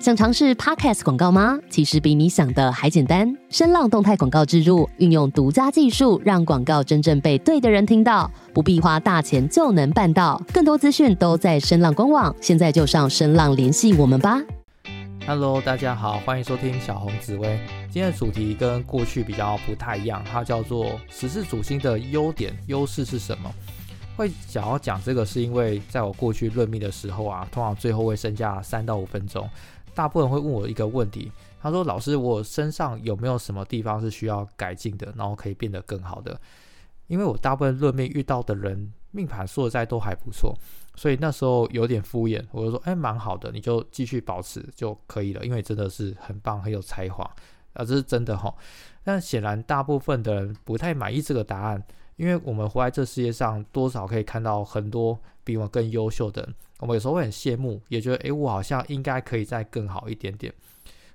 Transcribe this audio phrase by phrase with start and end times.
[0.00, 1.58] 想尝试 Podcast 广告吗？
[1.68, 3.36] 其实比你想的还简单。
[3.50, 10.42] 声浪动态广告植入，运用独家技术，让广告真正被对的人听到，不必花大钱就能办到。
[10.54, 14.40] 更多资讯都在声浪官网，现在就上声浪联系我们吧。
[15.26, 17.60] Hello，大家好，欢迎收听小红紫薇。
[17.92, 23.52] 今天的主题跟过去比较不太一样，它叫做十四主星的优点、优势是什么？
[24.16, 29.48] 会想要讲这个，是因为在我过去论命的时候啊，通常最后会剩下三到五分钟。
[29.94, 31.30] 大部分会问我一个问题，
[31.60, 36.40] 他说：“老师，我身上有没有什么地方是需要改进的，然后可以变得更好的？”
[37.08, 40.56] 因为我大部分论命遇到的人命盘说的在都还不错，
[40.94, 47.24] 所以那时候有点敷衍，我就说：“哎，蛮好的，你就继续保持就可以了。”因为真的是很棒，很有才华
[47.72, 48.54] 啊，这是真的哈。
[49.02, 51.82] 但显然大部分的人不太满意这个答案，
[52.20, 56.54] 因为我们活在这世界上，多少可以看到很多比我们更优秀的人。
[56.80, 60.52] 我们有时候会很羡慕，也觉得诶，我好像应该可以再更好一点点，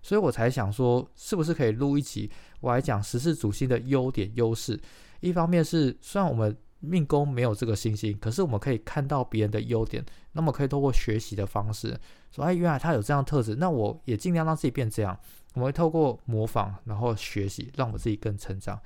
[0.02, 4.80] 所以我才想说，是不是可以录一集，我来讲十四主星的优点优势。
[5.20, 11.96] 一方面是虽然我们命宫没有这个星星，可是我们可以看到别人的优点，那么可以通过学习的方式，
[12.32, 15.16] 说哎，原来他有这样特质，那我也尽量让自己变这样。
[15.54, 18.82] 我们会透过模仿，然后学习，让我自己更成长。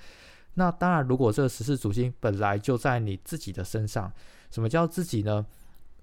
[0.60, 4.12] 那当然，如果这个十四主星本来就在你自己的身上，
[4.52, 5.46] 什么叫自己呢？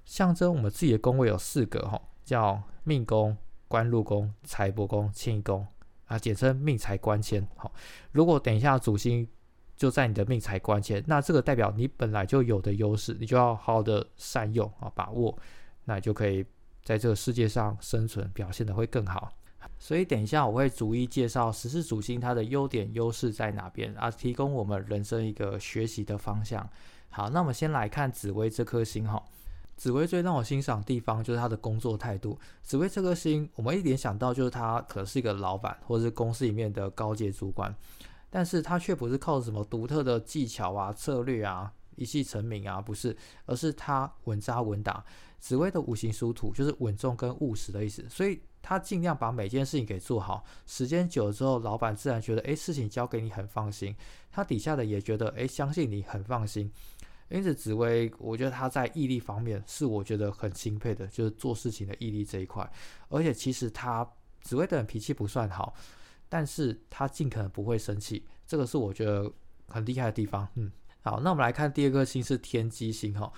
[0.06, 3.36] 象征我们自己的宫位有四个哈，叫命宫、
[3.68, 5.66] 官禄宫、财帛宫、迁移宫
[6.06, 7.46] 啊，简称命财官迁。
[7.54, 7.70] 好，
[8.12, 9.28] 如果等一下主星
[9.76, 15.38] 就在你的命财官迁，那这个代表你本来就有的优势，你就要好好的善用啊，把握，
[15.84, 16.42] 那就可以
[16.82, 19.30] 在这个世界上生存，表现的会更好。
[19.78, 26.68] 所以等一下我会逐一介绍十四主星它的优点优势在哪边啊，提供我们人生一个学习的方向。
[27.10, 29.22] 好，那我们先来看紫薇这颗星哈。
[29.76, 32.38] 紫薇最让我欣赏的地方就是他的工作态度。
[32.62, 37.74] 紫薇这颗星，我们一联想到就是他可是一个老板，或者是公司里面的高阶主管，
[38.30, 43.14] 但是他却不是靠什么独特的技巧啊、策略啊一气成名啊，不是，
[43.44, 45.04] 而是他稳扎稳打。
[45.38, 50.44] 紫薇的五行属土，就是稳重跟务实的意思，所以他尽量把每件事情给做好。
[50.66, 53.94] 时间久了之后，老板自然觉得，诶，事情交给你很放心，
[54.32, 56.68] 他底下的也觉得，诶，相信你很放心。
[57.28, 62.68] 因此，紫薇，我觉得他在毅力方面是我觉得很钦佩的，就是做事情的毅力这一块。
[63.08, 64.04] 而且，其实他
[64.40, 65.72] 紫薇的人脾气不算好，
[66.28, 69.30] 但是他尽可能不会生气，这个是我觉得
[69.68, 70.48] 很厉害的地方。
[70.56, 70.72] 嗯，
[71.02, 73.32] 好，那我们来看第二颗星是天机星哈，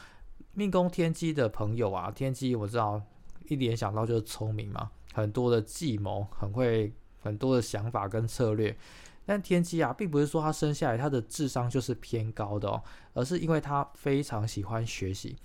[0.54, 3.02] 命宫天机的朋友啊，天机我知道
[3.48, 8.76] 一联想到就是聪明嘛，很多的计谋，很会很多的想法跟策略。
[9.26, 12.80] 但天机啊，并不是说他生下来他的智商就是偏高的哦，
[13.14, 15.36] 而是因为他非常喜欢学习。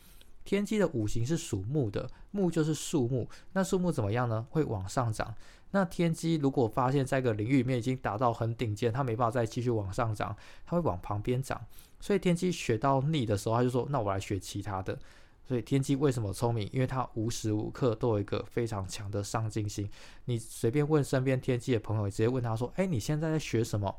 [0.45, 4.45] 天机的五行是属木的，木就是树木，那树木怎么样呢？
[4.51, 5.33] 会往上涨。
[5.71, 10.35] 那天机如果发现在一个领域里面已经达到很顶尖，他没办法再继续往上涨，
[10.65, 11.59] 他会往旁边涨。
[11.99, 14.99] 所以天机学到腻的时候，他就说：“那我来学其他的。”
[15.45, 16.69] 所以天机为什么聪明？
[16.71, 19.89] 因为他无时无刻都有一个非常强的上进心。
[20.25, 23.93] 你随便问身边天机的朋友，直接问他说：“哎，你现在在学什么？”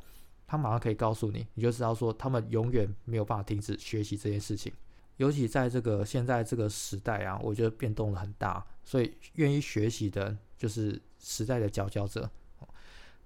[0.46, 4.72] 他马上可以告诉你，你就知道说他们永远没有办法停止学习这件事情。
[5.16, 12.28] 尤其在这个现在这个时代啊，我觉得变动很大，所以愿意学习的就是时代的佼佼者。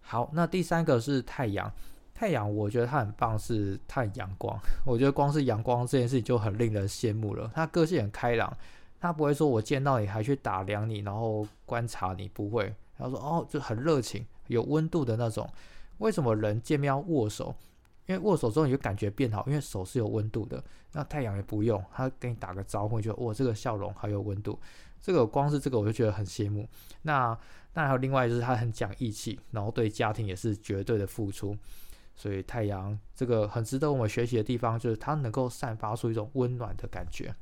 [0.01, 1.73] 好，那第三个是太阳。
[2.19, 4.59] 太阳，我觉得他很棒，是太阳光。
[4.85, 7.49] 我觉得光是阳光这件事情就很令人羡慕了。
[7.55, 8.53] 他个性很开朗，
[8.99, 12.75] 他不会说我见到你还去打量你，然后观察你，不会。
[12.99, 15.49] 他说哦，就很热情，有温度的那种。
[15.99, 17.55] 为什么人见面要握手？
[18.07, 20.61] 因为握手之后你就感觉变好，因为手是有温度的。
[20.91, 24.59] 那太阳也不用，他跟你打个招呼，你就哇，这个笑容好有温度。
[25.01, 26.69] 这个光是这个我就觉得很羡慕。
[27.03, 27.39] 那
[27.75, 31.57] 那还有另外就是他很讲义气，然后对家庭也是绝对的付出。
[32.19, 37.33] 所以太阳这个很值得我们学习的地方，就是它能够散发出一种温暖的感觉。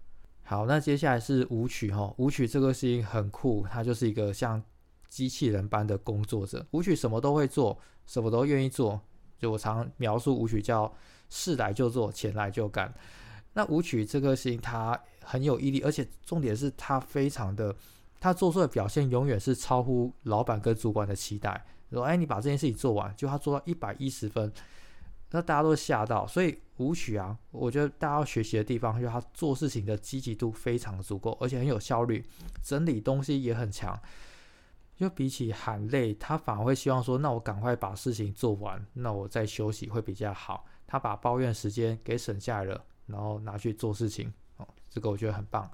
[0.42, 4.62] 好，那接下来是舞曲哈，舞曲这个事情很酷，它就是一个像
[5.08, 6.64] 机器人般的工作者。
[6.72, 9.00] 舞曲什么都会做，什么都愿意做。
[9.38, 10.92] 就我常描述舞曲叫
[11.30, 12.92] 事来就做，钱来就干。
[13.54, 17.74] 那舞曲这个事情它很有毅力，而且重点是它非常的，
[18.20, 21.64] 它做出的表现永远是超乎老板跟主管的期待。
[21.90, 24.52] 说，哎，你把这件事情做完，就他做到一百一十分，
[25.30, 26.26] 那大家都吓到。
[26.26, 32.24] 所以舞曲啊，我觉得大家要学习的地方，就是他做事情的积极度非常足够，而且很有效率，
[32.62, 33.98] 整理东西也很强。
[34.96, 40.64] 就比起喊累，他反而会希望说，那我赶快把事情做完，那我再休息会比较好。
[40.86, 44.32] 他把抱怨时间给省下来了，然后拿去做事情。
[44.56, 45.70] 哦，这个我觉得很棒。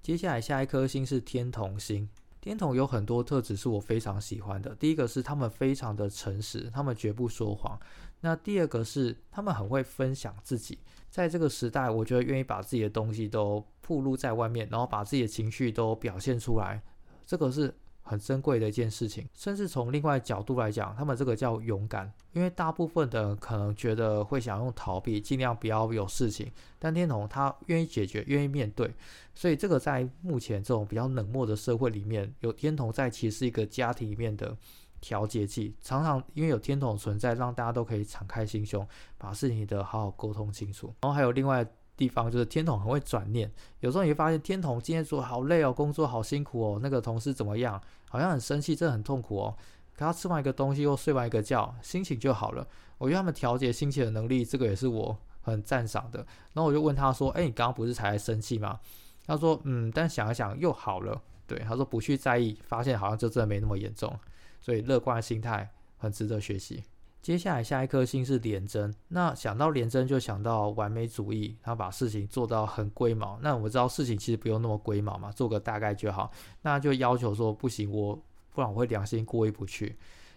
[0.00, 2.08] 接下来下一颗星是天同星。
[2.40, 4.74] 天童有很多特质是我非常喜欢的。
[4.74, 7.78] 第一个是他们非常的诚实，他们绝不说谎。
[8.20, 10.78] 那第二个是他们很会分享自己。
[11.10, 16.82] 在这个时代，我觉得愿意把自己的东西都暴露在外面，然后把自己的情绪都表现出来，
[17.26, 17.74] 这个是。
[18.10, 22.12] 很珍贵的一件事情，甚至从另外角度来讲，他们这个叫勇敢。
[22.32, 26.50] 因为大部分的可能觉得会想用逃避，尽量不要有事情。
[26.76, 28.92] 但天童他愿意解决，愿意面对，
[29.32, 34.56] 所以这个在目前这种比较冷漠的社会里面，有天童在，其实是一个家庭里面的
[35.00, 35.76] 调节剂。
[35.80, 38.84] 常常因为有天童存在，让大家都可以敞开心胸，
[39.16, 40.92] 把事情的好好沟通清楚。
[41.02, 41.64] 然后还有另外。
[42.00, 49.54] 地方就是天童很会转念，有时候你会发现天童今天说好累哦，工作好辛苦哦，那个同事怎么样，好像很生气，真的很痛苦哦。
[49.94, 52.66] 可他吃完一个东西又睡完一个觉，心情就好了。
[52.96, 56.20] 我觉得他们调节心情的能力，这个也是我很赞赏的。
[56.54, 58.80] 然后我就问他说：“哎，你刚刚不是才生气吗？”
[59.26, 64.18] 他说：“嗯，但想一想又好了。”对，他说不去在意，发现好像就真的没那么严重，
[64.60, 65.68] 所以乐观的心态
[65.98, 66.82] 很值得学习。
[67.22, 73.38] 接下来下一颗星是廉贞，那想到廉贞就想到完美主义，他把事情做到很龟毛。
[73.42, 76.32] 那我知道事情其实不用那么龟毛嘛，做个大概就好。
[76.62, 78.14] 那就要求说不行，我
[78.54, 79.96] 不然我会良心过意不去。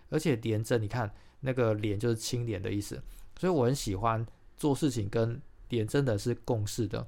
[0.09, 1.09] 而且廉贞，你看
[1.39, 3.01] 那个廉就是清廉的意思，
[3.39, 4.25] 所以我很喜欢
[4.57, 6.99] 做事情跟廉真的是共事的。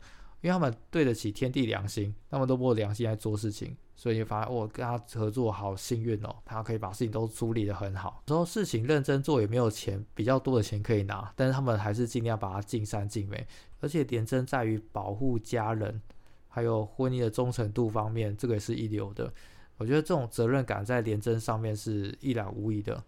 [0.42, 8.22] 因为他们对得起天地良心，他们都摸良心来做事情，所以你发现我跟他合作好幸运哦，他可以把事情都处理得很好。
[8.28, 13.48] 然后事情认真做也没有钱，比较多的钱可以拿，但是他们还是尽量把它尽善尽美。
[13.80, 16.02] 而且点真在于保护家人，
[16.48, 19.32] 还有婚姻的忠诚度方面，这个也是一流的。
[19.78, 23.04] 我觉得这种责任感在廉贞上面是一览无遗的。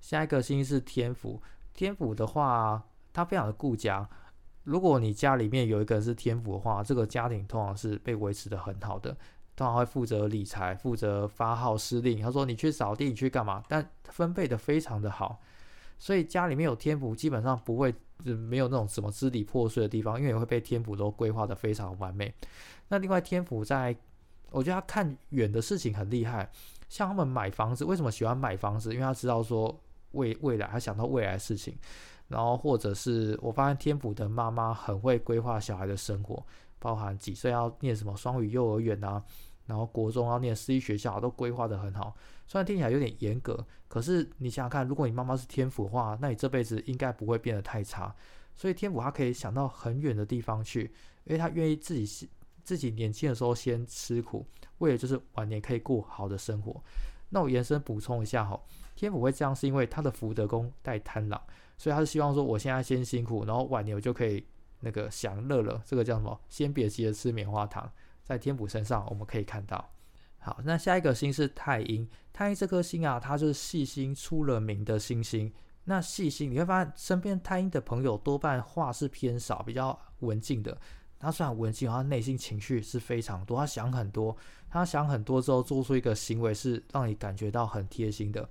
[0.00, 1.42] 下一个星是天府，
[1.74, 2.82] 天府的话，
[3.12, 4.08] 他非常的顾家。
[4.64, 9.16] 如果你家里面有一个人是天府的话，这个家庭通常是被维持的很好的，
[9.58, 12.22] 通常会负责理财、负责发号施令。
[12.22, 13.60] 他说你去扫地，你去干嘛？
[13.68, 15.40] 但分配的非常的好，
[15.98, 22.32] 所以家里面有天府，基本上不会没有那种什么支离破碎的地方，因为会被天府都规划的非常完美。
[22.86, 23.96] 那另外天府在，
[24.52, 26.48] 我觉得他看远的事情很厉害，
[26.88, 28.92] 像他们买房子，为什么喜欢买房子？
[28.94, 29.76] 因为他知道说
[30.12, 31.76] 未未来，他想到未来的事情。
[32.28, 36.44] 然后或者是我发现天府的妈妈很会规划小孩的生活，
[36.78, 39.24] 包含几岁要念什么双语幼儿园啊，
[39.68, 42.16] 然后国中要念私立学校都规划的很好。
[42.46, 48.12] 虽然听起来有点严格，可是你想想看，如果你妈妈是天府的话，那你这辈子应该不会变得太差。
[48.54, 50.90] 所以天府他可以想到很远的地方去，
[51.24, 52.28] 因为他愿意自己
[52.64, 54.44] 自己年轻的时候先吃苦，
[54.78, 56.82] 为了就是晚年可以过好的生活。
[57.28, 58.58] 那我延伸补充一下哈，
[58.96, 61.40] 天府会这样是因为他的福德宫带贪狼。
[61.76, 64.44] 所以他是希望说，我现在先辛苦，然后晚年我就可以
[64.80, 65.80] 那个享乐了。
[65.84, 66.40] 这个叫什么？
[66.48, 67.88] 先别急着吃棉花糖。
[68.28, 69.90] 在天府身上我们可以看到。
[70.38, 72.08] 好，那下一个星是太阴。
[72.32, 75.50] 太阴这颗星啊，它就是细心出了名的星星。
[75.84, 80.76] 那细心你会发现，身边太阴的朋友多半话是偏少，比较文静的。
[81.18, 84.36] 他虽然文静，他内心情绪是非常多，他想很多。
[84.70, 88.46] 他想很多之后，做出一个行为是让你感觉到很贴心的。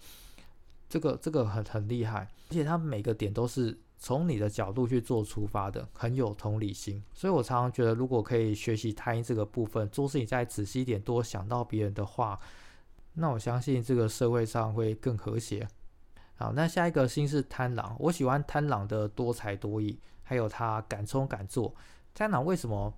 [0.89, 7.03] 这个这个很很厉害，而且他每个点都是从你的角度去做出发的，很有同理心。
[7.13, 12.39] 所以我常常觉得，如果可以学习太阴这个部分，做事情再仔细一点，多想到别人的话，
[13.13, 15.67] 那我相信这个社会上会更和谐。
[16.35, 21.73] 好，那下一个星是贪狼，我喜欢贪狼的多才多艺，还有他敢冲敢做。
[22.13, 22.93] 贪狼为什么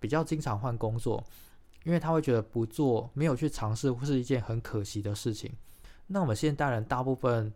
[0.00, 1.22] 比较经常换工作？
[1.84, 5.50] 因为他会觉得不做，没有去尝试，会是一件很可惜的事情。
[6.08, 7.52] 那我们现代人大部分，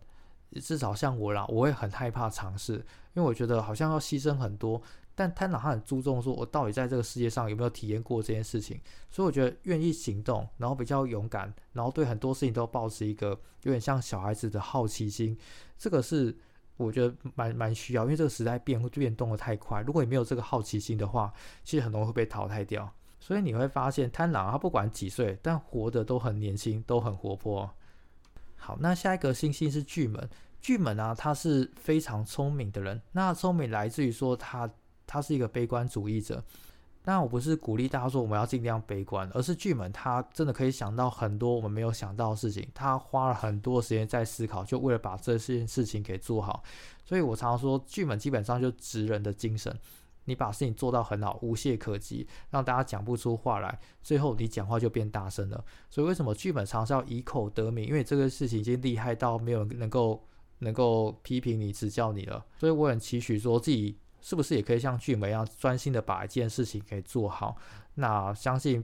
[0.61, 2.73] 至少像我啦，我会很害怕尝试，
[3.13, 4.81] 因为我觉得好像要牺牲很多。
[5.17, 8.79] 但贪婪他很注重说，我到底在这个世界上有没有体验过这件事情？
[9.09, 13.29] 所以我觉得愿意行动，然后比较勇敢，然后对很多事情都保持一个
[13.63, 15.37] 有点像小孩子的好奇心，
[15.77, 16.37] 这个是
[16.75, 21.33] 我觉得蛮蛮需要，因为这个时代变变动的太快，如果你没有这个好奇心的话，
[21.63, 22.91] 其实很容易会被淘汰掉。
[23.21, 27.73] 所以你会发现，贪婪他不管几岁，但活得都很年轻，都很活泼。
[28.57, 30.29] 好，那下一个星星是巨门。
[30.59, 32.99] 巨门啊，他是非常聪明的人。
[33.11, 34.67] 那聪明来自于说他
[35.05, 36.43] 他是一个悲观主义者。
[37.03, 42.67] 那我不是鼓励大家说我们要尽量悲观，而是巨门他真的可以想到很多我们没有想到的事情。
[42.73, 46.63] 他花了很多时间在思考，就为了把这件事情给做好。
[47.05, 49.71] 所以我常常说，巨门基本上就直人的精神。
[50.25, 55.63] 你把事情做到很好，无懈可击，让大家讲不出话来，最后你讲话就变大声了。
[55.89, 57.87] 所以为什么剧本常是要以口得名？
[57.87, 60.27] 因为这个事情已经厉害到没有人能够
[60.59, 62.45] 能够批评你、指教你了。
[62.57, 67.55] 所以我很期许说自己是不是也可以像剧本一样专心的把一件事情给做好。
[67.93, 68.83] 那相信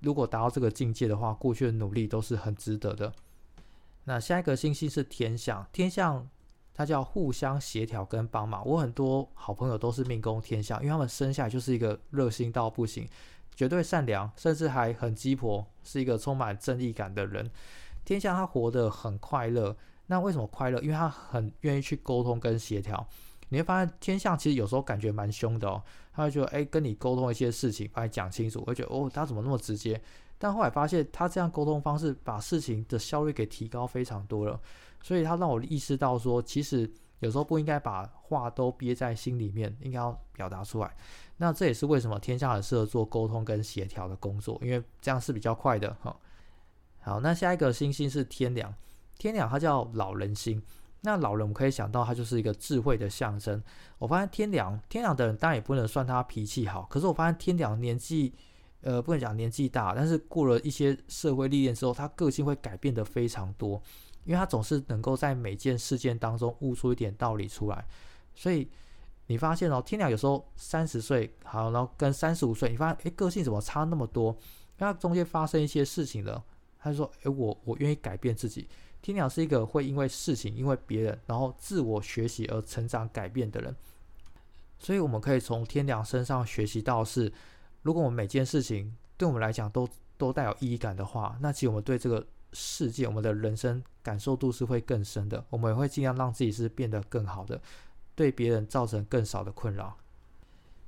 [0.00, 3.12] 如果达到这个境界的话，过去的努力都是很值得的。
[4.04, 6.28] 那下一个星星是天象，天象
[6.80, 8.66] 它叫互相协调跟帮忙。
[8.66, 13.06] 我很多好朋友都是命宫天象，因为他们生下来就是一个热心到不行，
[13.54, 17.50] 绝对善良，甚至还很鸡婆，是一个充满正义感的人。
[18.02, 20.80] 天象他活得很快乐，那为什么快乐？
[20.80, 23.06] 因为他很愿意去沟通跟协调。
[23.50, 25.82] 你会发现天象其实有时候感觉蛮凶的哦，
[26.14, 30.00] 他会觉得哎跟你沟通一些事情，把你讲清楚，会觉得哦他怎么那么直接？
[30.42, 34.58] 但后来发现他这样沟通方式把事情的效率给提高非常多了，
[35.02, 40.96] 所以他让我意识到说，其实有时候不应该把话都憋在心里面，应该要表达出来。
[41.36, 46.16] 那这也是为什么天象很适合做沟通跟协调的工作，因为这样是比较快的哈。
[47.02, 48.74] 好，那下一个星星是天梁，
[49.18, 50.62] 天梁它叫老人星。
[51.02, 53.62] 那老人，我们可以想到他就是一个智慧的象征。
[53.98, 58.34] 我发现天良，天良的人当然也不能算他脾气好，可是我发现天良年纪，
[58.82, 63.80] 呃，不能讲年纪大，但是过了一些社会历练之后，他个性会改变的非常多，
[64.24, 67.84] 因为他总是能够在每件事件当中悟出一点道理出来。
[68.34, 68.68] 所以
[69.26, 74.36] 你发现哦，天良有时候三十岁好，然后跟三十五岁，你发现诶，个性怎么差那么多？
[74.78, 76.42] 那中间发生一些事情了，
[76.78, 78.66] 他就说，诶，我我愿意改变自己。
[79.02, 83.74] 天鸟是一个会因为事情、因为别人，然后自我学习而成长改变的人，
[84.78, 87.32] 所以我们可以从天鸟身上学习到是，
[87.82, 97.60] 如果我们每件事情对我们来讲都都带有意义感的话，那其实我们对这个世界、我们的人生感受度是会更深的，我们也会尽量让自己是变得更好的，
[98.14, 99.96] 对别人造成更少的困扰。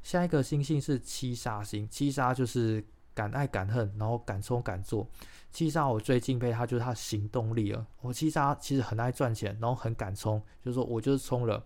[0.03, 2.85] 下一个星星是七杀星，七杀就是。
[3.15, 5.07] 敢爱敢恨，然后敢冲敢做。
[5.51, 7.87] 七杀我最敬佩他就是他行动力了。
[8.01, 11.63] 我七杀其实很爱赚钱，然后很敢冲，就是说我就是冲了。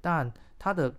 [0.00, 0.28] 但
[0.58, 0.92] 他的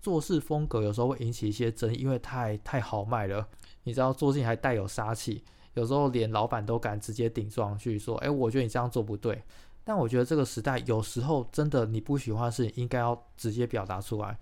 [0.00, 3.46] 做事风格有时候会引起一些争议，因为太太豪迈了。
[3.84, 5.42] 你知道做事情还带有杀气，
[5.74, 9.42] 有时候连老板都敢直接顶撞去说：“哎，我觉得你这样做不对。”
[9.82, 14.38] 但我觉得这个时代有时候真的你不喜欢的事情，应该要直接表达出来。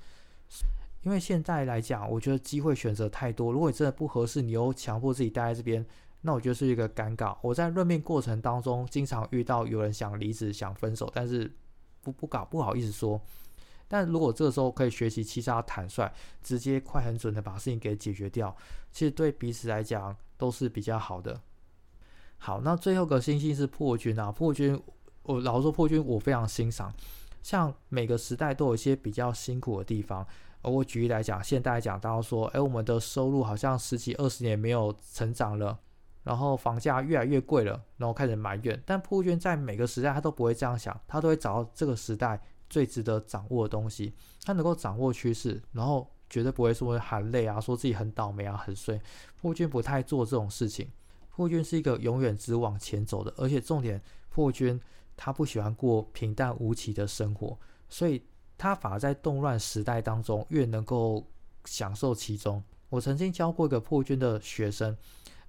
[1.02, 3.52] 因为现在来讲，我觉得机会选择太多。
[3.52, 5.86] 如果你真的不合适，你又强迫自己待在这边，
[6.22, 7.34] 那我觉得是一个尴尬。
[7.40, 11.50] 我在任命过程当中，经常遇到有人想离职、想分手，但是
[12.02, 13.18] 不不搞不好意思说。
[13.88, 18.54] 但如果这个时候可以学习七杀坦率，直接快很准的把事情给解决掉，
[18.92, 21.40] 其实对彼此来讲都是比较好的。
[22.36, 24.80] 好，那最后个星星是破军啊，破军，
[25.22, 26.92] 我老实说破军我非常欣赏。
[27.42, 30.26] 像每个时代都有一些比较辛苦的地方。
[30.60, 35.78] 而我举例来讲，现在讲到说，哎，我们的收入好像十几二十年没有成长了，
[36.24, 38.82] 然后房价越来越贵了，然后开始埋怨。
[38.84, 44.12] 但破军在每个时代他都不会这样想，他都会找到这个时代最值得掌握的东西，
[44.44, 49.00] 他能够掌握趋势，然后绝对不会说含泪啊，说自己很倒霉啊，很衰。
[49.40, 50.90] 破军不太做这种事情，
[51.30, 54.80] 破军是一个永远只往前走的，而且重点，破军
[55.16, 57.58] 他不喜欢过平淡无奇的生活，
[57.88, 58.22] 所以。
[58.60, 61.24] 他反而在动乱时代当中越能够
[61.64, 62.60] 享受其中。
[62.88, 64.96] 我曾经教过一个破军的学生，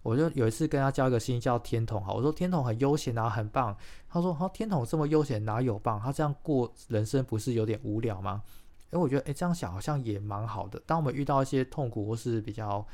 [0.02, 3.76] 我就有一次跟他交一个心叫天童，哈，我说天童很悠闲啊，很棒。
[4.08, 6.00] 他说：好，天童这么悠闲哪有棒？
[6.00, 8.42] 他这样过人生不是有点无聊吗？
[8.92, 10.82] 诶，我觉得诶，这样想好像也蛮好的。
[10.86, 12.86] 当我们遇到一些痛苦或是比较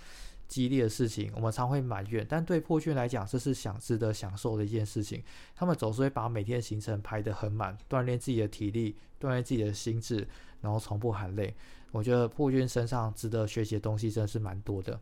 [0.47, 5.23] 激烈的事情，我们常会埋怨，但对破军来讲，这是想值得享受的一件事情。
[5.55, 10.27] 他们总是会把每天的行程排得很满，锻炼自己的体力，锻炼自己的心智，
[10.59, 11.55] 然后从不喊累。
[11.91, 14.99] 我觉得破军身上值得学习的东西真的是蛮多的。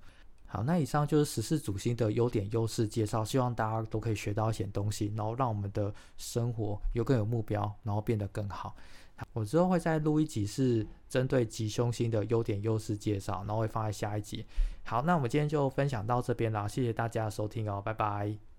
[0.53, 8.75] 好，那以上就是十四主星的优点优势介绍，希望大家都可以学到一些东西，然后让我们的生活有更有目标，然后变得更好。
[9.33, 14.45] 我之后会再录一集是针对吉凶星的优点优势介绍，然后会放在下一集。
[14.83, 18.52] 好，那我们今天就分享到这边啦，谢谢大家收听哦，拜拜。